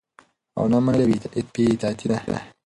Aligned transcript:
او 0.57 0.63
نه 0.71 0.77
منل 0.85 1.11
يي 1.37 1.41
بي 1.53 1.63
اطاعتي 1.73 2.05
ده 2.09 2.19